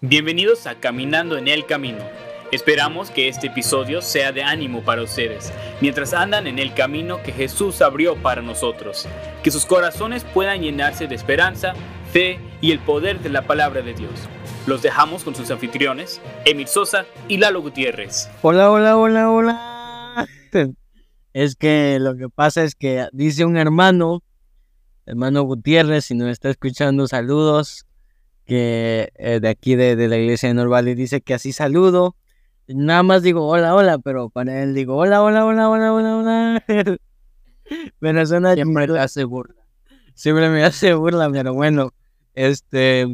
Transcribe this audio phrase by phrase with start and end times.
[0.00, 1.98] Bienvenidos a Caminando en el Camino.
[2.52, 7.32] Esperamos que este episodio sea de ánimo para ustedes, mientras andan en el camino que
[7.32, 9.08] Jesús abrió para nosotros.
[9.42, 11.72] Que sus corazones puedan llenarse de esperanza,
[12.12, 14.12] fe y el poder de la palabra de Dios.
[14.68, 18.30] Los dejamos con sus anfitriones, Emil Sosa y Lalo Gutiérrez.
[18.42, 20.28] Hola, hola, hola, hola.
[21.32, 24.22] Es que lo que pasa es que dice un hermano,
[25.06, 27.87] hermano Gutiérrez, si nos está escuchando, saludos,
[28.48, 32.16] que eh, de aquí de, de la iglesia de Norval y dice que así saludo.
[32.66, 36.64] Nada más digo hola, hola, pero para él digo hola, hola, hola, hola, hola, hola.
[38.00, 39.62] Pero suena Siempre te hace burla.
[40.14, 41.92] siempre me hace burla, pero bueno,
[42.32, 43.06] este,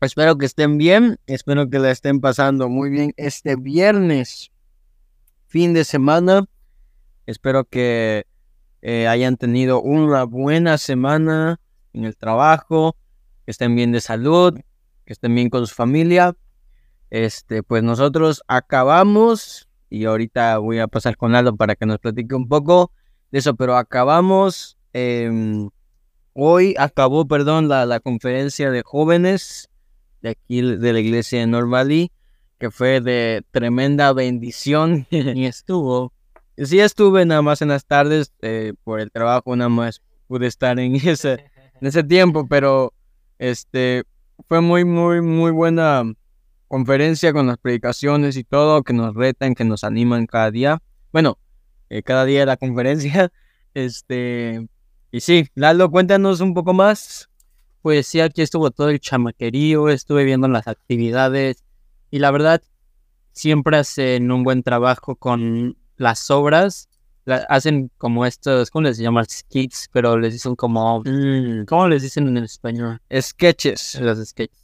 [0.00, 4.50] espero que estén bien, espero que la estén pasando muy bien este viernes,
[5.46, 6.46] fin de semana,
[7.26, 8.26] espero que
[8.80, 11.60] eh, hayan tenido una buena semana
[11.92, 12.96] en el trabajo,
[13.52, 14.54] que estén bien de salud,
[15.04, 16.34] que estén bien con su familia.
[17.10, 22.34] Este, pues nosotros acabamos y ahorita voy a pasar con Aldo para que nos platique
[22.34, 22.92] un poco
[23.30, 25.68] de eso, pero acabamos, em,
[26.32, 29.68] hoy acabó, perdón, la, la conferencia de jóvenes
[30.22, 32.10] de aquí de la iglesia de Norvalley,
[32.58, 35.06] que fue de tremenda bendición.
[35.10, 36.14] Y estuvo.
[36.56, 40.78] sí estuve nada más en las tardes, eh, por el trabajo nada más pude estar
[40.78, 41.32] en ese,
[41.82, 42.94] en ese tiempo, pero
[43.42, 44.04] este,
[44.46, 46.04] fue muy, muy, muy buena
[46.68, 50.80] conferencia con las predicaciones y todo, que nos retan, que nos animan cada día.
[51.12, 51.38] Bueno,
[51.90, 53.30] eh, cada día la conferencia.
[53.74, 54.68] Este,
[55.10, 57.30] y sí, Lalo, cuéntanos un poco más.
[57.80, 61.64] Pues sí, aquí estuvo todo el chamaquerío, estuve viendo las actividades
[62.10, 62.60] y la verdad
[63.32, 66.90] siempre hacen un buen trabajo con las obras.
[67.48, 69.24] Hacen como estos, ¿cómo les llaman?
[69.28, 71.00] Skits, pero les dicen como...
[71.04, 73.00] mm, ¿Cómo les dicen en español?
[73.16, 74.00] Sketches.
[74.00, 74.56] Los skits.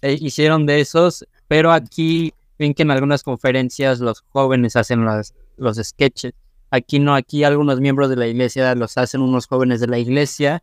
[0.00, 5.34] Eh, hicieron de esos, pero aquí ven que en algunas conferencias los jóvenes hacen las-
[5.58, 6.32] los sketches.
[6.70, 10.62] Aquí no, aquí algunos miembros de la iglesia los hacen unos jóvenes de la iglesia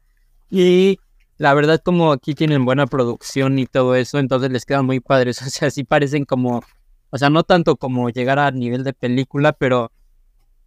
[0.49, 0.97] y
[1.37, 5.39] la verdad como aquí tienen buena producción y todo eso, entonces les quedan muy padres.
[5.45, 6.63] O sea, sí parecen como,
[7.11, 9.91] o sea, no tanto como llegar a nivel de película, pero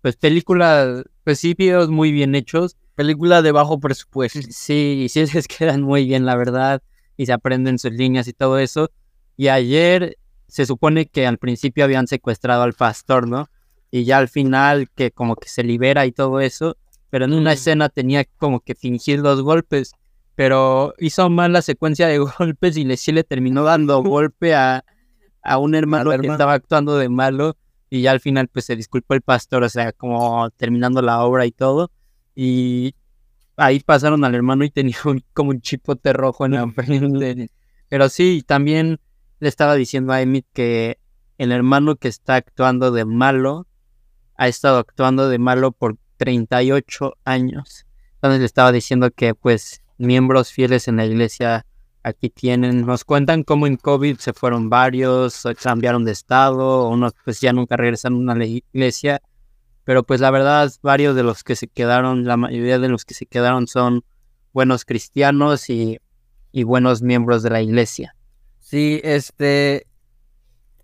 [0.03, 2.77] pues película, pues sí, videos muy bien hechos.
[2.95, 4.41] Película de bajo presupuesto.
[4.51, 6.83] Sí, y sí les quedan muy bien, la verdad,
[7.17, 8.91] y se aprenden sus líneas y todo eso.
[9.37, 10.19] Y ayer
[10.49, 13.49] se supone que al principio habían secuestrado al pastor, ¿no?
[13.91, 16.77] Y ya al final que como que se libera y todo eso,
[17.09, 17.55] pero en una Mm.
[17.55, 19.93] escena tenía como que fingir los golpes,
[20.35, 24.85] pero hizo mal la secuencia de golpes y le sí le terminó dando golpe a,
[25.43, 26.33] a un hermano que hermano.
[26.35, 27.57] estaba actuando de malo
[27.93, 31.45] y ya al final pues se disculpó el pastor, o sea, como terminando la obra
[31.45, 31.91] y todo.
[32.35, 32.95] Y
[33.55, 37.51] ahí pasaron al hermano y tenía un- como un chipote rojo en la frente.
[37.91, 38.99] Pero sí, también
[39.41, 40.97] le estaba diciendo a Emmett que
[41.37, 43.67] el hermano que está actuando de malo
[44.37, 47.85] ha estado actuando de malo por 38 años.
[48.15, 51.67] Entonces le estaba diciendo que pues miembros fieles en la iglesia
[52.03, 57.41] aquí tienen, nos cuentan cómo en COVID se fueron varios, cambiaron de estado, unos pues
[57.41, 59.23] ya nunca regresaron a la iglesia,
[59.85, 63.15] pero pues la verdad varios de los que se quedaron, la mayoría de los que
[63.15, 64.05] se quedaron son
[64.53, 65.99] buenos cristianos y,
[66.53, 68.15] y buenos miembros de la iglesia.
[68.61, 69.87] Sí, este.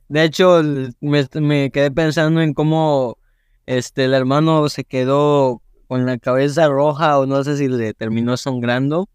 [0.09, 0.63] De hecho,
[1.01, 3.19] me, me quedé pensando en cómo
[3.67, 8.37] este el hermano se quedó con la cabeza roja o no sé si le terminó
[8.37, 9.09] sangrando.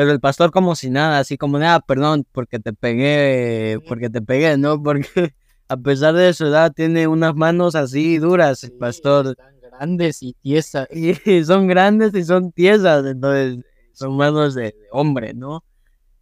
[0.00, 4.22] Pero el pastor como si nada, así como, ah, perdón, porque te pegué, porque te
[4.22, 4.82] pegué, ¿no?
[4.82, 5.34] Porque
[5.68, 9.36] a pesar de su edad tiene unas manos así duras, el pastor.
[9.60, 10.88] Grandes y tiesas.
[10.90, 11.12] Y
[11.44, 13.58] son grandes y son tiesas, entonces
[13.92, 15.62] son manos de, de hombre, ¿no?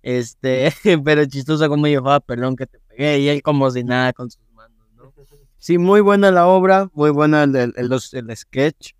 [0.02, 0.72] Este,
[1.04, 4.28] pero chistoso como yo, ah, perdón que te pegué, y él como si nada con
[4.28, 5.12] sus manos, ¿no?
[5.58, 8.90] Sí, muy buena la obra, muy buena el, el, el- los- el sketch.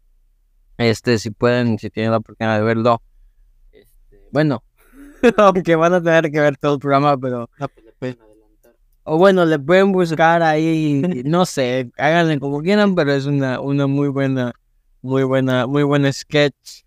[0.77, 3.03] Este, si pueden, si tienen la oportunidad de verlo.
[3.72, 4.62] Este, bueno,
[5.37, 8.75] aunque van a tener que ver todo el programa, pero No, pues le pueden adelantar.
[9.04, 13.87] o bueno, le pueden buscar ahí, no sé, háganle como quieran, pero es una, una
[13.87, 14.53] muy buena,
[15.03, 16.83] muy buena, muy buena sketch.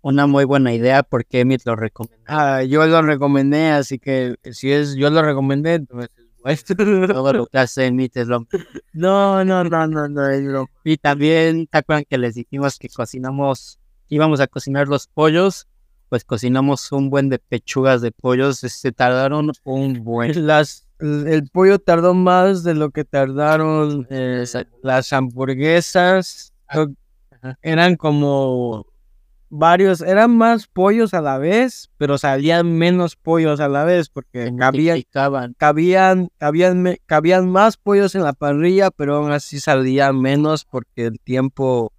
[0.00, 2.22] Una muy buena idea porque Emmett lo recomendó.
[2.28, 7.06] Ah, yo lo recomendé, así que si es, yo lo recomendé, entonces es bueno.
[7.12, 8.46] Todo lo que hace Emmett es lo
[8.92, 10.66] No, no, no, no, no.
[10.84, 15.66] Y también, ¿te acuerdan que les dijimos que cocinamos, íbamos a cocinar los pollos?
[16.08, 20.32] Pues cocinamos un buen de pechugas de pollos, se tardaron un buen.
[20.46, 24.44] Las, el pollo tardó más de lo que tardaron eh,
[24.82, 26.52] las hamburguesas.
[26.66, 26.88] Ajá.
[27.62, 28.86] Eran como
[29.50, 34.52] varios, eran más pollos a la vez, pero salían menos pollos a la vez porque
[34.58, 35.02] cabían,
[35.58, 41.20] cabían, cabían, cabían más pollos en la parrilla, pero aún así salían menos porque el
[41.20, 41.92] tiempo,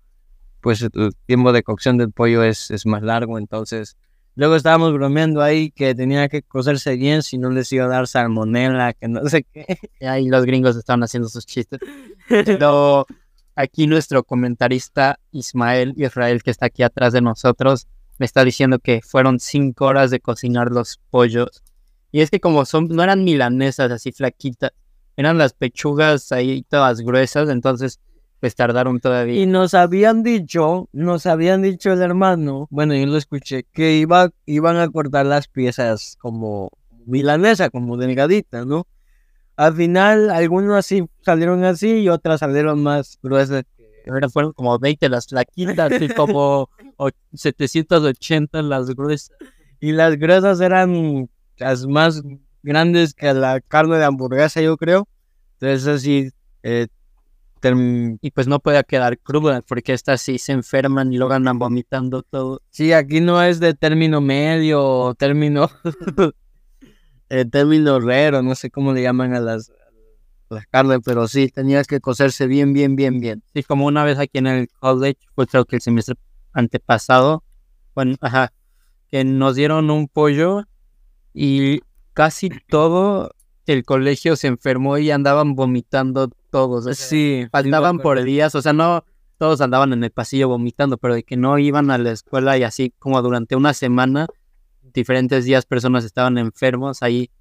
[0.61, 3.97] pues el tiempo de cocción del pollo es, es más largo, entonces
[4.35, 8.07] luego estábamos bromeando ahí que tenía que cocerse bien si no les iba a dar
[8.07, 9.77] salmonela, que no sé qué.
[9.99, 11.79] Y ahí los gringos estaban haciendo sus chistes.
[12.29, 13.05] Pero
[13.55, 19.01] aquí nuestro comentarista Ismael Israel, que está aquí atrás de nosotros, me está diciendo que
[19.01, 21.63] fueron cinco horas de cocinar los pollos.
[22.11, 24.71] Y es que como son, no eran milanesas así flaquitas,
[25.15, 27.99] eran las pechugas ahí todas gruesas, entonces
[28.39, 29.41] pues tardaron todavía.
[29.41, 34.29] Y nos habían dicho, nos habían dicho el hermano, bueno, yo lo escuché, que iba,
[34.45, 36.69] iban a cortar las piezas como
[37.05, 38.87] milanesa, como delgaditas, ¿no?
[39.57, 43.63] Al final, algunos así salieron así y otras salieron más gruesas.
[44.09, 49.31] Ahora fueron como 20 las flaquitas y como o- 780 las gruesas.
[49.81, 52.21] Y las gruesas eran las más
[52.63, 55.07] grandes que la carne de hamburguesa, yo creo.
[55.59, 56.31] Entonces, así,
[56.63, 56.87] eh,
[58.21, 62.23] Y pues no podía quedar cruda porque estas sí se enferman y luego andan vomitando
[62.23, 62.61] todo.
[62.69, 65.69] Sí, aquí no es de término medio o término,
[67.29, 69.71] eh, término raro, no sé cómo le llaman a las,
[70.49, 73.43] a las carnes, pero sí, tenías que cocerse bien, bien, bien, bien.
[73.53, 76.15] Sí, como una vez aquí en el college, fue creo que el semestre
[76.53, 77.43] antepasado,
[77.93, 78.53] bueno, ajá,
[79.09, 80.63] que nos dieron un pollo
[81.33, 81.81] y
[82.13, 83.35] casi todo
[83.65, 86.85] el colegio se enfermó y andaban vomitando todos.
[86.85, 89.03] o sea, Sí, faltaban por días, o sea, no
[89.39, 92.63] todos andaban en el pasillo vomitando, pero de que no iban a la escuela y
[92.63, 94.27] así como durante una semana,
[94.93, 97.31] diferentes días personas estaban enfermos, ahí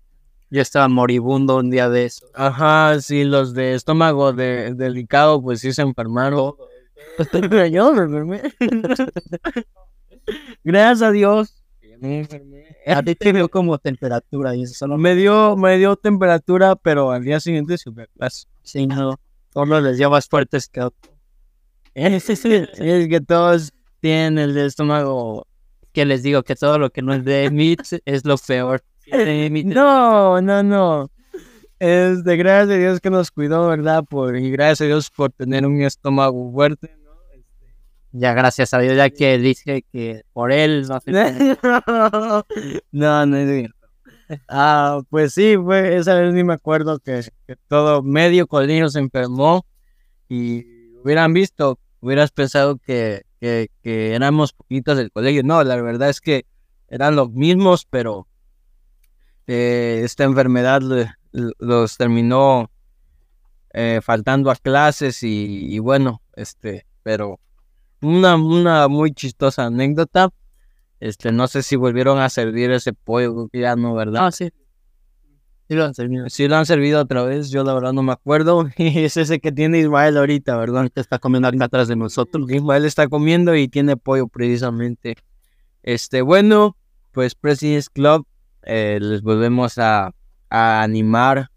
[0.50, 2.26] yo estaba moribundo un día de eso.
[2.34, 6.54] Ajá, sí, los de estómago de, delicado, pues sí se enfermaron.
[7.70, 8.42] Yo me enfermé.
[10.64, 11.62] Gracias a Dios.
[12.00, 12.64] me enfermé.
[12.86, 17.10] A ti te dio como temperatura y eso solo Me dio, me dio temperatura, pero
[17.10, 18.46] al día siguiente supe a clase.
[18.68, 19.18] Sí, no.
[19.54, 21.10] Uno les dio más fuertes que otro.
[21.94, 25.46] Es que todos tienen el estómago
[25.92, 28.82] Que les digo que todo lo que no es de meat es lo peor.
[29.64, 31.10] No, no, no.
[31.78, 34.04] Este, gracias a Dios que nos cuidó, ¿verdad?
[34.04, 37.12] Por, y gracias a Dios por tener un estómago fuerte, ¿no?
[38.12, 41.14] Ya gracias a Dios, ya que dije que por él no cómo.
[42.92, 43.77] no, no es cierto.
[44.48, 47.22] Ah, pues sí, fue, esa vez ni me acuerdo que,
[47.68, 49.64] todo medio colegio se enfermó
[50.28, 50.64] y
[51.02, 53.70] hubieran visto, hubieras pensado que, que,
[54.14, 55.42] éramos poquitos del colegio.
[55.42, 56.44] No, la verdad es que
[56.88, 58.26] eran los mismos, pero
[59.46, 60.82] eh, esta enfermedad
[61.32, 62.70] los terminó
[63.72, 67.40] eh, faltando a clases y, y bueno, este, pero
[68.00, 70.30] una, una muy chistosa anécdota.
[71.00, 74.26] Este, no sé si volvieron a servir ese pollo, creo que ya no, ¿verdad?
[74.26, 74.50] Ah, sí.
[75.68, 76.28] Sí lo han servido.
[76.30, 78.68] Si lo han servido otra vez, yo la verdad no me acuerdo.
[78.78, 80.78] Y es ese que tiene Ismael ahorita, ¿verdad?
[80.78, 82.50] Ahorita está comiendo acá atrás de nosotros.
[82.50, 85.16] Ismael está comiendo y tiene pollo precisamente.
[85.82, 86.76] Este, bueno,
[87.12, 88.26] pues President's Club,
[88.62, 90.14] eh, les volvemos a,
[90.48, 91.50] a animar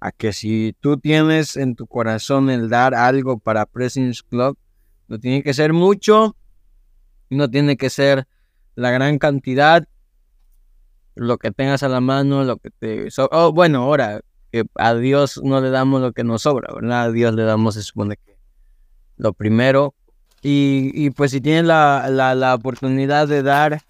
[0.00, 4.58] a que si tú tienes en tu corazón el dar algo para President's Club,
[5.06, 6.36] no tiene que ser mucho,
[7.30, 8.26] no tiene que ser
[8.74, 9.84] la gran cantidad,
[11.14, 13.10] lo que tengas a la mano, lo que te...
[13.10, 14.20] so- oh, bueno, ahora,
[14.76, 17.02] a Dios no le damos lo que nos sobra, ¿verdad?
[17.04, 18.36] A Dios le damos, se supone que
[19.16, 19.94] lo primero.
[20.42, 23.80] Y, y pues si tienes la, la, la oportunidad de dar,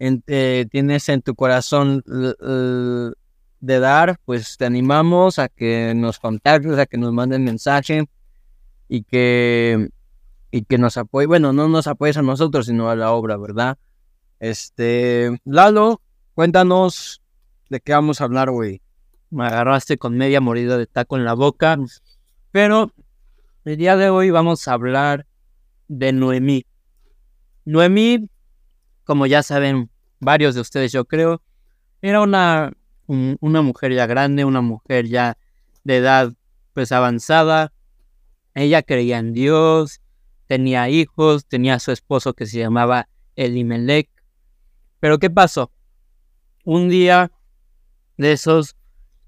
[0.00, 2.02] eh, tienes en tu corazón
[3.60, 8.08] de dar, pues te animamos a que nos contactes, a que nos manden mensaje
[8.88, 9.88] y que,
[10.50, 11.26] y que nos apoye.
[11.26, 13.78] Bueno, no nos apoyes a nosotros, sino a la obra, ¿verdad?
[14.40, 16.00] Este, Lalo,
[16.34, 17.22] cuéntanos
[17.68, 18.80] de qué vamos a hablar hoy.
[19.30, 21.76] Me agarraste con media mordida de taco en la boca.
[22.50, 22.92] Pero
[23.64, 25.26] el día de hoy vamos a hablar
[25.88, 26.64] de Noemí.
[27.64, 28.28] Noemí,
[29.04, 29.90] como ya saben
[30.20, 31.42] varios de ustedes, yo creo,
[32.00, 32.72] era una,
[33.06, 35.36] un- una mujer ya grande, una mujer ya
[35.84, 36.32] de edad
[36.72, 37.72] pues avanzada.
[38.54, 40.00] Ella creía en Dios,
[40.46, 44.08] tenía hijos, tenía a su esposo que se llamaba Elimelech.
[45.00, 45.70] Pero ¿qué pasó?
[46.64, 47.30] Un día
[48.16, 48.76] de esos,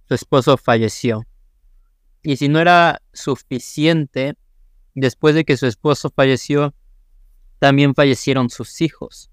[0.08, 1.26] su esposo falleció.
[2.22, 4.36] Y si no era suficiente,
[4.94, 6.74] después de que su esposo falleció,
[7.58, 9.30] también fallecieron sus hijos.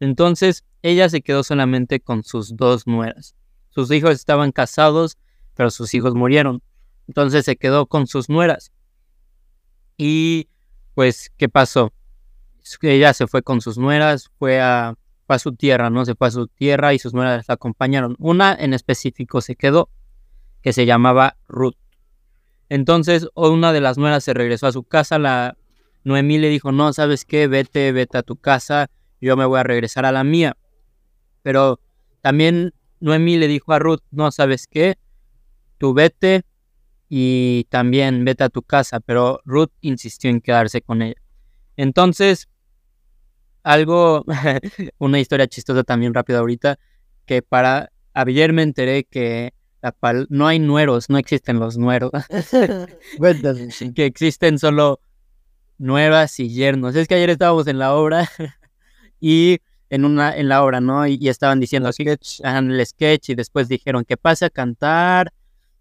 [0.00, 3.36] Entonces, ella se quedó solamente con sus dos nueras.
[3.70, 5.18] Sus hijos estaban casados,
[5.54, 6.62] pero sus hijos murieron.
[7.06, 8.72] Entonces se quedó con sus nueras.
[9.96, 10.48] Y,
[10.94, 11.92] pues, ¿qué pasó?
[12.80, 14.94] ella se fue con sus nueras, fue a,
[15.26, 16.04] fue a su tierra, ¿no?
[16.04, 18.16] Se fue a su tierra y sus nueras la acompañaron.
[18.18, 19.88] Una en específico se quedó,
[20.62, 21.76] que se llamaba Ruth.
[22.68, 25.56] Entonces, una de las nueras se regresó a su casa, la
[26.04, 27.46] Noemí le dijo, no, ¿sabes qué?
[27.46, 28.90] Vete, vete a tu casa,
[29.20, 30.56] yo me voy a regresar a la mía.
[31.42, 31.80] Pero
[32.20, 34.96] también Noemí le dijo a Ruth, no, ¿sabes qué?
[35.78, 36.44] Tú vete
[37.08, 41.20] y también vete a tu casa, pero Ruth insistió en quedarse con ella.
[41.76, 42.48] Entonces,
[43.64, 44.24] algo,
[44.98, 46.78] una historia chistosa también rápida ahorita,
[47.26, 49.52] que para ayer me enteré que
[50.28, 52.10] no hay nueros, no existen los nueros.
[53.94, 55.00] que existen solo
[55.78, 56.94] nuevas y yernos.
[56.94, 58.30] Es que ayer estábamos en la obra
[59.20, 59.58] y
[59.90, 61.06] en una en la obra, ¿no?
[61.06, 62.04] Y, estaban diciendo así
[62.42, 65.32] en el sketch y después dijeron que pase a cantar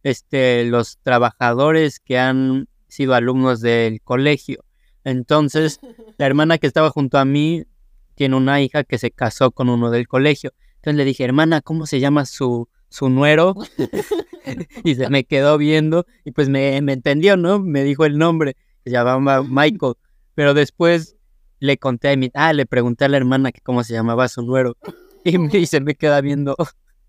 [0.04, 4.64] este los trabajadores que han sido alumnos del colegio.
[5.06, 5.80] Entonces,
[6.18, 7.66] la hermana que estaba junto a mí
[8.16, 10.54] tiene una hija que se casó con uno del colegio.
[10.76, 13.56] Entonces le dije, hermana, ¿cómo se llama su, su nuero?
[14.84, 17.60] y se me quedó viendo y pues me, me entendió, ¿no?
[17.60, 19.94] Me dijo el nombre, se llamaba Michael.
[20.36, 21.16] Pero después
[21.60, 24.42] le conté a mi, ah, le pregunté a la hermana que cómo se llamaba su
[24.42, 24.78] nuero.
[25.24, 26.56] Y, me, se me queda viendo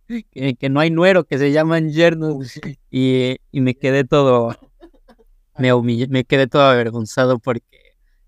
[0.30, 2.60] que, no hay nuero, que se llaman yernos.
[2.90, 4.56] Y, y me quedé todo,
[5.58, 7.83] me humillé, me quedé todo avergonzado porque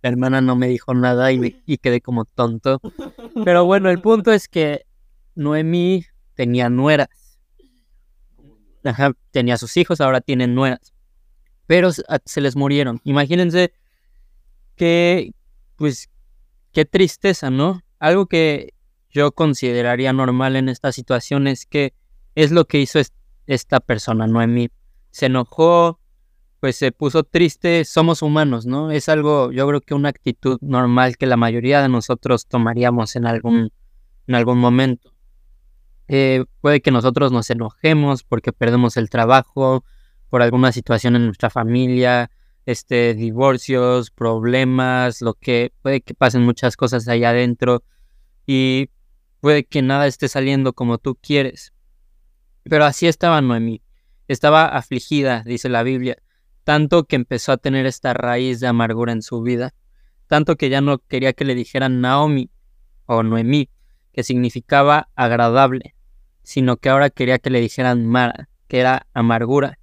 [0.06, 2.80] la hermana no me dijo nada y, me, y quedé como tonto.
[3.44, 4.86] Pero bueno, el punto es que
[5.34, 7.08] Noemí tenía nueras.
[8.84, 10.94] Ajá, tenía sus hijos, ahora tienen nueras.
[11.66, 13.00] Pero se les murieron.
[13.02, 13.72] Imagínense
[14.76, 15.32] que,
[15.74, 16.08] pues,
[16.70, 17.82] qué tristeza, ¿no?
[17.98, 18.74] Algo que
[19.10, 21.94] yo consideraría normal en esta situación es que
[22.36, 23.00] es lo que hizo
[23.48, 24.70] esta persona, Noemí.
[25.10, 25.98] Se enojó,
[26.66, 28.90] pues se puso triste, somos humanos, ¿no?
[28.90, 33.24] Es algo, yo creo que una actitud normal que la mayoría de nosotros tomaríamos en
[33.24, 33.70] algún,
[34.26, 35.12] en algún momento.
[36.08, 39.84] Eh, puede que nosotros nos enojemos porque perdemos el trabajo,
[40.28, 42.32] por alguna situación en nuestra familia,
[42.64, 47.84] este, divorcios, problemas, lo que puede que pasen muchas cosas allá adentro
[48.44, 48.90] y
[49.38, 51.72] puede que nada esté saliendo como tú quieres.
[52.64, 53.82] Pero así estaba Noemí.
[54.26, 56.16] Estaba afligida, dice la Biblia
[56.66, 59.72] tanto que empezó a tener esta raíz de amargura en su vida,
[60.26, 62.50] tanto que ya no quería que le dijeran Naomi
[63.04, 63.70] o Noemí,
[64.12, 65.94] que significaba agradable,
[66.42, 69.78] sino que ahora quería que le dijeran Mara, que era amargura.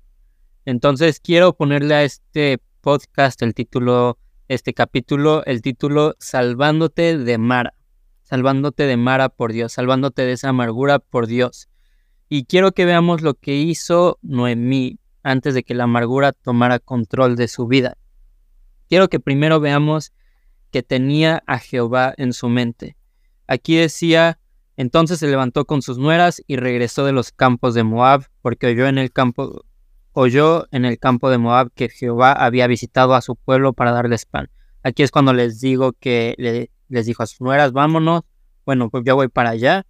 [0.66, 4.18] Entonces quiero ponerle a este podcast el título,
[4.50, 7.76] este capítulo, el título Salvándote de Mara,
[8.24, 11.70] salvándote de Mara por Dios, salvándote de esa amargura por Dios.
[12.28, 17.36] Y quiero que veamos lo que hizo Noemí, antes de que la amargura tomara control
[17.36, 17.98] de su vida.
[18.90, 20.14] Quiero que primero veamos
[20.72, 22.98] que tenía a Jehová en su mente.
[23.48, 24.40] Aquí decía,
[24.76, 28.88] entonces se levantó con sus nueras y regresó de los campos de Moab, porque oyó
[28.88, 29.66] en el campo,
[30.12, 34.26] oyó en el campo de Moab que Jehová había visitado a su pueblo para darles
[34.26, 34.50] pan.
[34.84, 38.24] Aquí es cuando les digo que le, les dijo a sus nueras, vámonos,
[38.66, 39.86] bueno, pues yo voy para allá,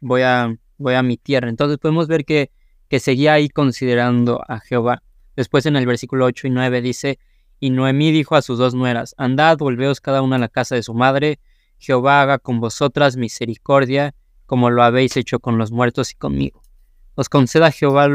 [0.00, 1.48] voy a, voy a mi tierra.
[1.48, 2.50] Entonces podemos ver que
[2.88, 5.02] que seguía ahí considerando a Jehová.
[5.34, 7.18] Después en el versículo 8 y 9 dice,
[7.60, 10.82] y Noemí dijo a sus dos nueras, andad, volveos cada una a la casa de
[10.82, 11.38] su madre,
[11.78, 14.14] Jehová haga con vosotras misericordia,
[14.46, 16.62] como lo habéis hecho con los muertos y conmigo.
[17.14, 18.08] Os conceda Jehová,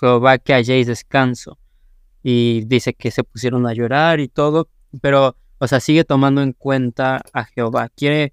[0.00, 1.58] Jehová que halléis descanso.
[2.22, 4.68] Y dice que se pusieron a llorar y todo,
[5.00, 7.90] pero, o sea, sigue tomando en cuenta a Jehová.
[7.94, 8.32] Quiere,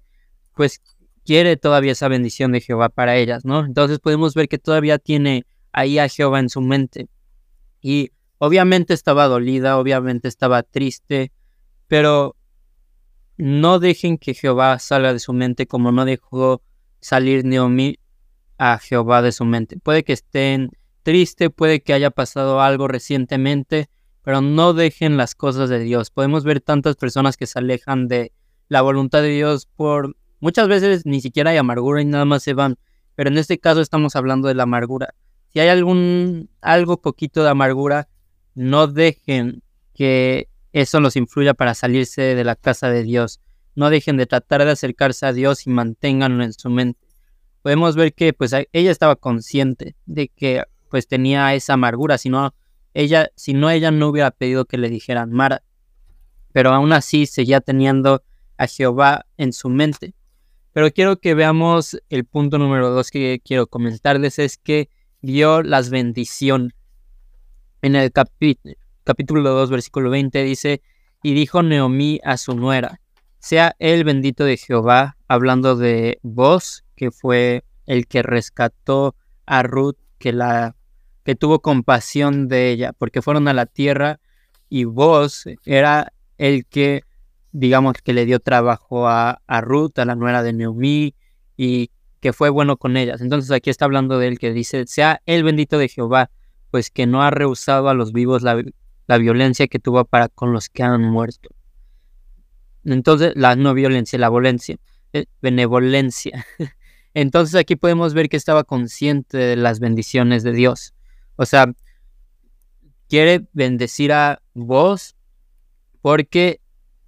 [0.54, 0.80] pues,
[1.24, 3.64] quiere todavía esa bendición de Jehová para ellas, ¿no?
[3.64, 7.08] Entonces podemos ver que todavía tiene ahí a Jehová en su mente.
[7.80, 11.32] Y obviamente estaba dolida, obviamente estaba triste,
[11.88, 12.36] pero
[13.36, 16.62] no dejen que Jehová salga de su mente como no dejó
[17.00, 17.98] salir Naomi
[18.58, 19.78] a Jehová de su mente.
[19.78, 20.70] Puede que estén
[21.02, 23.88] tristes, puede que haya pasado algo recientemente,
[24.22, 26.10] pero no dejen las cosas de Dios.
[26.10, 28.32] Podemos ver tantas personas que se alejan de
[28.68, 32.52] la voluntad de Dios por Muchas veces ni siquiera hay amargura y nada más se
[32.52, 32.76] van,
[33.14, 35.14] pero en este caso estamos hablando de la amargura.
[35.52, 38.08] Si hay algún algo poquito de amargura,
[38.56, 39.62] no dejen
[39.94, 43.40] que eso los influya para salirse de la casa de Dios.
[43.76, 47.06] No dejen de tratar de acercarse a Dios y manténganlo en su mente.
[47.62, 52.52] Podemos ver que pues ella estaba consciente de que pues tenía esa amargura, si no
[52.94, 55.62] ella si no ella no hubiera pedido que le dijeran Mara.
[56.50, 58.24] Pero aún así seguía teniendo
[58.56, 60.16] a Jehová en su mente.
[60.72, 64.88] Pero quiero que veamos el punto número dos que quiero comentarles, es que
[65.20, 66.72] dio las bendiciones.
[67.82, 70.82] En el capítulo 2, versículo 20 dice,
[71.22, 73.00] y dijo Neomí a su nuera,
[73.38, 79.96] sea el bendito de Jehová, hablando de vos, que fue el que rescató a Ruth,
[80.18, 80.76] que la
[81.24, 84.20] que tuvo compasión de ella, porque fueron a la tierra
[84.68, 87.02] y vos era el que,
[87.52, 91.14] digamos, que le dio trabajo a, a Ruth, a la nuera de Neumí,
[91.56, 91.90] y
[92.20, 93.20] que fue bueno con ellas.
[93.20, 96.30] Entonces aquí está hablando de él que dice, sea el bendito de Jehová,
[96.70, 98.62] pues que no ha rehusado a los vivos la,
[99.06, 101.50] la violencia que tuvo para con los que han muerto.
[102.84, 104.76] Entonces, la no violencia, la violencia,
[105.12, 106.46] eh, benevolencia.
[107.14, 110.94] Entonces aquí podemos ver que estaba consciente de las bendiciones de Dios.
[111.36, 111.72] O sea,
[113.08, 115.14] quiere bendecir a vos
[116.00, 116.61] porque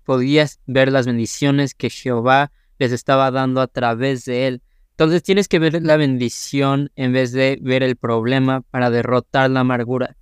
[0.04, 4.62] podías ver las bendiciones que Jehová les estaba dando a través de él.
[4.90, 9.61] Entonces tienes que ver la bendición en vez de ver el problema para derrotar la
[9.61, 10.16] amargura.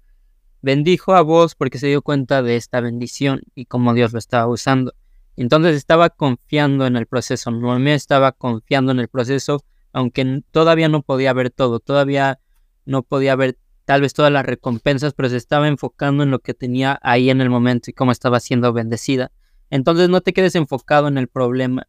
[0.62, 4.46] Bendijo a vos porque se dio cuenta de esta bendición y cómo Dios lo estaba
[4.46, 4.94] usando.
[5.36, 7.50] Entonces estaba confiando en el proceso.
[7.50, 12.38] Noemí estaba confiando en el proceso, aunque todavía no podía ver todo, todavía
[12.84, 16.54] no podía ver tal vez todas las recompensas, pero se estaba enfocando en lo que
[16.54, 19.32] tenía ahí en el momento y cómo estaba siendo bendecida.
[19.72, 21.88] Entonces no te quedes enfocado en el problema.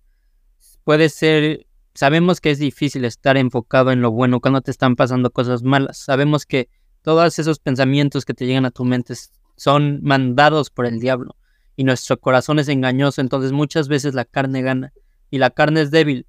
[0.86, 5.32] Puede ser, sabemos que es difícil estar enfocado en lo bueno cuando te están pasando
[5.32, 5.98] cosas malas.
[5.98, 6.70] Sabemos que
[7.02, 9.16] todos esos pensamientos que te llegan a tu mente
[9.58, 11.36] son mandados por el diablo
[11.76, 14.94] y nuestro corazón es engañoso, entonces muchas veces la carne gana
[15.30, 16.26] y la carne es débil,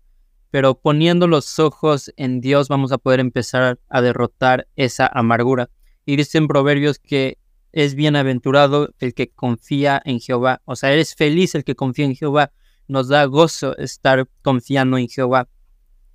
[0.50, 5.70] pero poniendo los ojos en Dios vamos a poder empezar a derrotar esa amargura.
[6.04, 7.38] Y dicen Proverbios que
[7.74, 12.14] es bienaventurado el que confía en Jehová, o sea, eres feliz el que confía en
[12.14, 12.52] Jehová,
[12.86, 15.48] nos da gozo estar confiando en Jehová.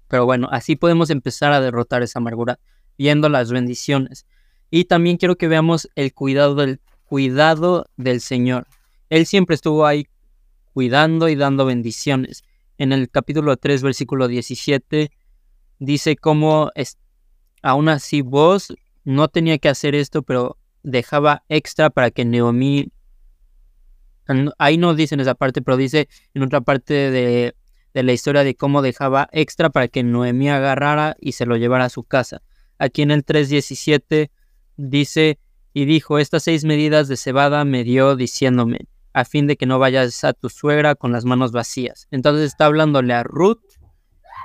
[0.07, 2.59] Pero bueno, así podemos empezar a derrotar esa amargura,
[2.97, 4.25] viendo las bendiciones.
[4.71, 8.65] Y también quiero que veamos el cuidado del cuidado del Señor.
[9.09, 10.07] Él siempre estuvo ahí
[10.73, 12.43] cuidando y dando bendiciones.
[12.77, 15.11] En el capítulo 3, versículo 17,
[15.79, 16.97] dice cómo es,
[17.61, 18.73] aún así vos
[19.03, 22.91] no tenía que hacer esto, pero dejaba extra para que Neomí,
[24.57, 27.55] ahí no dice en esa parte, pero dice en otra parte de,
[27.93, 31.85] de la historia de cómo dejaba extra para que Noemí agarrara y se lo llevara
[31.85, 32.41] a su casa.
[32.77, 34.29] Aquí en el 3.17
[34.77, 35.39] dice,
[35.73, 39.79] y dijo, estas seis medidas de cebada me dio diciéndome, a fin de que no
[39.79, 42.07] vayas a tu suegra con las manos vacías.
[42.11, 43.61] Entonces está hablándole a Ruth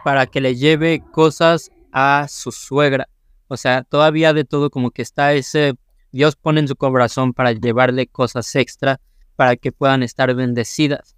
[0.04, 3.08] para que le lleve cosas a su suegra.
[3.48, 5.74] O sea, todavía de todo como que está ese,
[6.14, 9.00] Dios pone en su corazón para llevarle cosas extra
[9.34, 11.16] para que puedan estar bendecidas.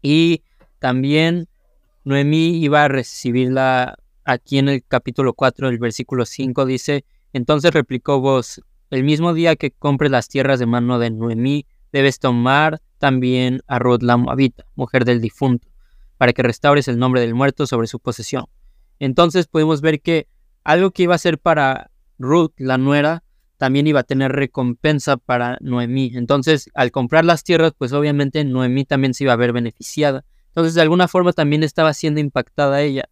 [0.00, 0.42] Y
[0.78, 1.46] también
[2.04, 8.18] Noemí iba a recibirla aquí en el capítulo 4, el versículo 5 dice, entonces replicó
[8.18, 13.60] vos, el mismo día que compres las tierras de mano de Noemí, debes tomar también
[13.66, 15.68] a Ruth la Moabita, mujer del difunto,
[16.16, 18.46] para que restaures el nombre del muerto sobre su posesión.
[18.98, 20.28] Entonces podemos ver que
[20.62, 23.23] algo que iba a ser para Ruth, la nuera,
[23.56, 26.12] también iba a tener recompensa para Noemí.
[26.14, 30.24] Entonces, al comprar las tierras, pues obviamente Noemí también se iba a ver beneficiada.
[30.48, 33.08] Entonces, de alguna forma también estaba siendo impactada ella.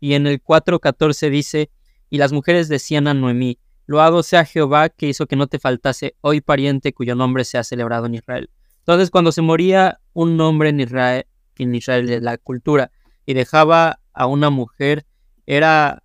[0.00, 1.70] Y en el 4.14 dice,
[2.10, 6.14] y las mujeres decían a Noemí, Loado sea Jehová que hizo que no te faltase
[6.20, 8.50] hoy pariente cuyo nombre sea celebrado en Israel.
[8.78, 11.26] Entonces, cuando se moría un hombre en Israel,
[11.56, 12.90] en Israel de la cultura,
[13.26, 15.06] y dejaba a una mujer,
[15.46, 16.03] era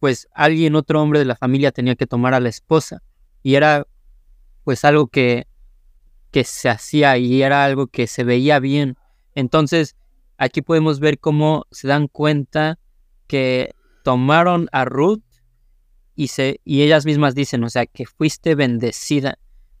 [0.00, 3.02] pues alguien, otro hombre de la familia tenía que tomar a la esposa.
[3.42, 3.86] Y era
[4.64, 5.46] pues algo que,
[6.30, 8.96] que se hacía y era algo que se veía bien.
[9.34, 9.96] Entonces,
[10.38, 12.78] aquí podemos ver cómo se dan cuenta
[13.26, 15.22] que tomaron a Ruth
[16.16, 19.38] y, ellas mismas dicen, o sea, que fuiste bendecida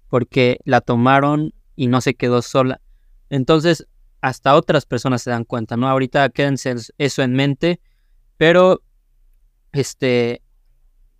[0.08, 2.80] porque la tomaron y no se quedó sola.
[3.28, 3.86] Entonces,
[4.20, 5.88] hasta otras personas se dan cuenta, ¿no?
[5.88, 7.80] Ahorita quédense eso en mente,
[8.36, 8.82] pero,
[9.72, 10.42] este,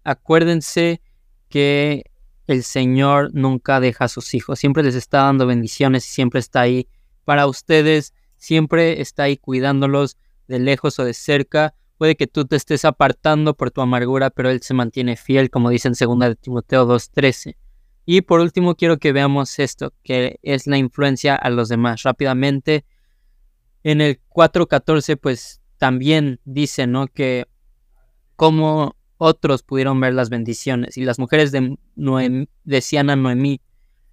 [0.04, 1.00] acuérdense
[1.48, 2.04] que
[2.46, 6.62] el Señor nunca deja a sus hijos, siempre les está dando bendiciones y siempre está
[6.62, 6.88] ahí
[7.24, 10.16] para ustedes, siempre está ahí cuidándolos
[10.48, 14.48] de lejos o de cerca, Puede que tú te estés apartando por tu amargura, pero
[14.48, 17.56] Él se mantiene fiel, como dice en 2 de Timoteo 2.13.
[18.06, 22.02] Y por último quiero que veamos esto, que es la influencia a los demás.
[22.04, 22.86] Rápidamente,
[23.82, 27.06] en el 4.14 pues también dice, ¿no?
[27.06, 27.44] Que
[28.40, 30.96] como otros pudieron ver las bendiciones.
[30.96, 33.60] Y las mujeres de Noemí, decían a Noemí,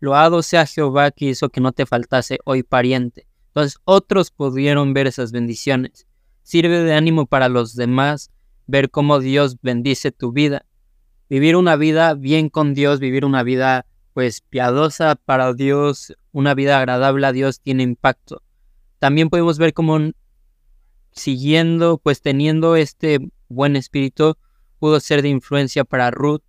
[0.02, 3.26] loado sea Jehová que hizo que no te faltase hoy pariente.
[3.48, 6.06] Entonces otros pudieron ver esas bendiciones
[6.44, 8.32] sirve de ánimo para los demás
[8.66, 10.66] ver cómo Dios bendice tu vida.
[11.30, 16.78] Vivir una vida bien con Dios, vivir una vida pues piadosa para Dios, una vida
[16.78, 18.42] agradable a Dios tiene impacto.
[19.00, 20.12] también podemos ver cómo
[21.12, 24.38] siguiendo, pues teniendo este buen espíritu,
[24.80, 26.44] pudo ser de influencia para Ruth,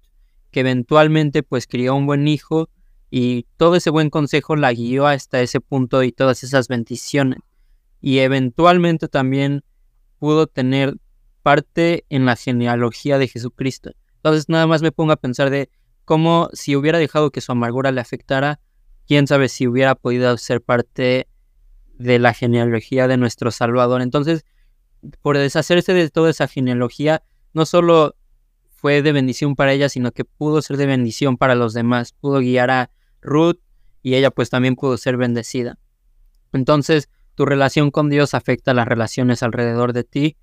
[0.51, 2.69] que eventualmente pues crió un buen hijo
[3.11, 7.41] y todo ese buen consejo la guió hasta ese punto y todas esas bendiciones.
[8.01, 9.65] Y eventualmente también
[10.19, 10.97] pudo tener
[11.43, 13.93] parte en la genealogía de Jesucristo.
[14.17, 15.71] Entonces nada más me pongo a pensar de
[16.05, 18.61] cómo si hubiera dejado que su amargura le afectara,
[19.07, 21.29] quién sabe si hubiera podido ser parte
[21.99, 24.03] de la genealogía de nuestro Salvador.
[24.03, 24.45] Entonces,
[25.21, 28.17] por deshacerse de toda esa genealogía, no solo
[28.71, 32.39] fue de bendición para ella, sino que pudo ser de bendición para los demás, pudo
[32.39, 32.91] guiar a
[33.21, 33.59] Ruth
[34.03, 35.79] y ella pues también pudo ser bendecida.
[36.53, 40.37] Entonces, tu relación con Dios afecta las relaciones alrededor de ti.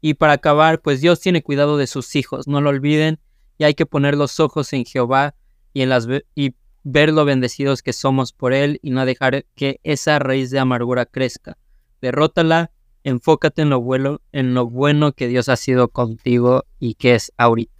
[0.00, 3.20] Y para acabar, pues Dios tiene cuidado de sus hijos, no lo olviden,
[3.58, 5.34] y hay que poner los ojos en Jehová
[5.72, 9.80] y, en las, y ver lo bendecidos que somos por Él y no dejar que
[9.82, 11.58] esa raíz de amargura crezca.
[12.00, 12.72] Derrótala,
[13.04, 17.32] enfócate en lo bueno, en lo bueno que Dios ha sido contigo y que es
[17.36, 17.72] ahorita.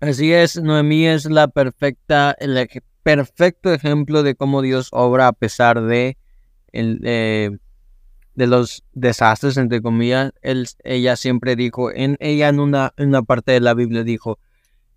[0.00, 2.68] Así es, Noemí es la perfecta, el
[3.02, 6.16] perfecto ejemplo de cómo Dios obra a pesar de,
[6.72, 7.50] el, eh,
[8.34, 10.32] de los desastres, entre comillas.
[10.84, 14.38] ella siempre dijo, en ella en una, en una parte de la Biblia dijo,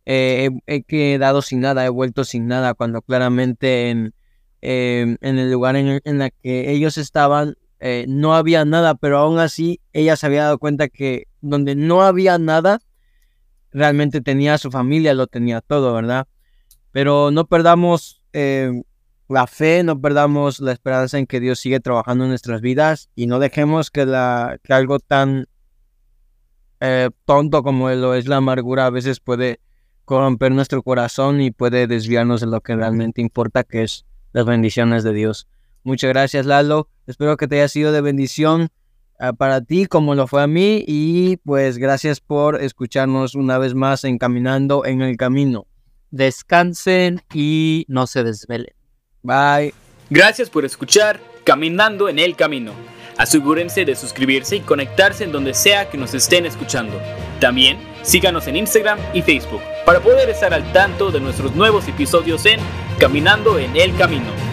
[0.06, 4.14] eh, he, quedado sin nada, he vuelto sin nada, cuando claramente en,
[4.62, 9.40] em, en el lugar en el que ellos estaban eh, no había nada, pero aún
[9.40, 12.80] así ella se había dado cuenta que donde no había nada,
[13.74, 16.26] realmente tenía su familia, lo tenía todo, ¿verdad?
[16.94, 18.84] Pero no perdamos em,
[19.28, 23.28] la fe, no perdamos la esperanza en que Dios sigue trabajando en nuestras vidas y
[23.28, 25.50] no dejemos que, la, que algo tan
[26.80, 29.60] eh, tonto como lo es la amargura a veces puede
[30.06, 35.04] corromper nuestro corazón y puede desviarnos de lo que realmente importa, que es las bendiciones
[35.04, 35.50] de Dios.
[35.84, 36.88] Muchas gracias, Lalo.
[37.08, 38.70] Espero que te haya sido de bendición
[39.20, 43.74] ah, para ti como lo fue a mí y pues gracias por escucharnos una vez
[43.76, 45.68] más en Caminando en el Camino.
[46.12, 48.74] Descansen y no se desvelen.
[49.24, 49.74] Bye.
[50.10, 52.72] Gracias por escuchar Caminando en el Camino.
[53.18, 57.00] Asegúrense de suscribirse y conectarse en donde sea que nos estén escuchando.
[57.40, 62.46] También síganos en Instagram y Facebook para poder estar al tanto de nuestros nuevos episodios
[62.46, 62.60] en
[63.00, 64.53] Caminando en el Camino.